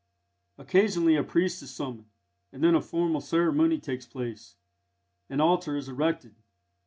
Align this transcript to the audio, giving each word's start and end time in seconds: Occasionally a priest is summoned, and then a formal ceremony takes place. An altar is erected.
Occasionally 0.57 1.15
a 1.15 1.23
priest 1.23 1.61
is 1.61 1.69
summoned, 1.75 2.09
and 2.51 2.63
then 2.63 2.73
a 2.73 2.81
formal 2.81 3.21
ceremony 3.21 3.77
takes 3.79 4.07
place. 4.07 4.55
An 5.29 5.39
altar 5.39 5.77
is 5.77 5.87
erected. 5.89 6.33